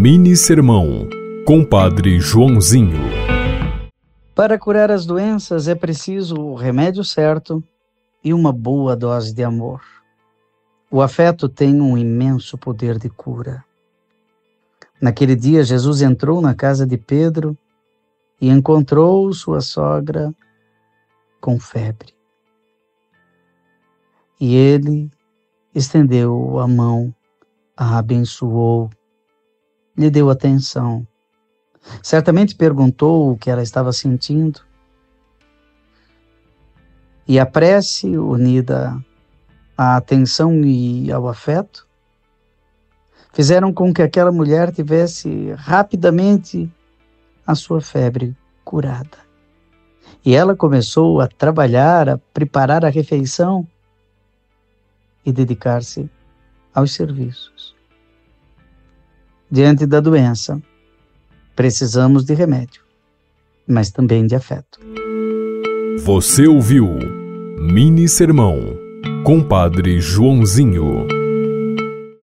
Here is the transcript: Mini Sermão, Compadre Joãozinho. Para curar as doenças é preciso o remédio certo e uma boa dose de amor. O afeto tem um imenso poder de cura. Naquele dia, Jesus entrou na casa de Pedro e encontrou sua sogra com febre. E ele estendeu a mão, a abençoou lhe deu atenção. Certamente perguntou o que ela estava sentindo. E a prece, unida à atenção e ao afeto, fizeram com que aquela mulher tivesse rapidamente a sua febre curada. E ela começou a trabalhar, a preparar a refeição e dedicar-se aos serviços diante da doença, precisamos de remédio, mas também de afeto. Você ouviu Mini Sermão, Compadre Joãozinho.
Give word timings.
Mini 0.00 0.36
Sermão, 0.36 1.08
Compadre 1.44 2.20
Joãozinho. 2.20 3.00
Para 4.32 4.56
curar 4.56 4.92
as 4.92 5.04
doenças 5.04 5.66
é 5.66 5.74
preciso 5.74 6.36
o 6.36 6.54
remédio 6.54 7.02
certo 7.02 7.60
e 8.22 8.32
uma 8.32 8.52
boa 8.52 8.94
dose 8.94 9.34
de 9.34 9.42
amor. 9.42 9.80
O 10.88 11.02
afeto 11.02 11.48
tem 11.48 11.80
um 11.80 11.98
imenso 11.98 12.56
poder 12.56 12.96
de 12.96 13.10
cura. 13.10 13.64
Naquele 15.00 15.34
dia, 15.34 15.64
Jesus 15.64 16.00
entrou 16.00 16.40
na 16.40 16.54
casa 16.54 16.86
de 16.86 16.96
Pedro 16.96 17.58
e 18.40 18.48
encontrou 18.48 19.32
sua 19.32 19.60
sogra 19.60 20.32
com 21.40 21.58
febre. 21.58 22.14
E 24.40 24.54
ele 24.54 25.10
estendeu 25.74 26.60
a 26.60 26.68
mão, 26.68 27.12
a 27.76 27.98
abençoou 27.98 28.90
lhe 29.98 30.08
deu 30.08 30.30
atenção. 30.30 31.04
Certamente 32.02 32.54
perguntou 32.54 33.32
o 33.32 33.36
que 33.36 33.50
ela 33.50 33.62
estava 33.62 33.92
sentindo. 33.92 34.60
E 37.26 37.38
a 37.38 37.44
prece, 37.44 38.16
unida 38.16 38.96
à 39.76 39.96
atenção 39.96 40.64
e 40.64 41.10
ao 41.10 41.28
afeto, 41.28 41.86
fizeram 43.32 43.72
com 43.72 43.92
que 43.92 44.00
aquela 44.00 44.30
mulher 44.30 44.72
tivesse 44.72 45.52
rapidamente 45.58 46.72
a 47.44 47.54
sua 47.54 47.80
febre 47.80 48.36
curada. 48.64 49.18
E 50.24 50.34
ela 50.34 50.54
começou 50.54 51.20
a 51.20 51.26
trabalhar, 51.26 52.08
a 52.08 52.18
preparar 52.18 52.84
a 52.84 52.88
refeição 52.88 53.66
e 55.24 55.32
dedicar-se 55.32 56.08
aos 56.74 56.92
serviços 56.92 57.77
diante 59.50 59.86
da 59.86 60.00
doença, 60.00 60.60
precisamos 61.56 62.24
de 62.24 62.34
remédio, 62.34 62.82
mas 63.66 63.90
também 63.90 64.26
de 64.26 64.34
afeto. 64.34 64.78
Você 66.04 66.46
ouviu 66.46 66.96
Mini 67.58 68.08
Sermão, 68.08 68.58
Compadre 69.24 70.00
Joãozinho. 70.00 71.17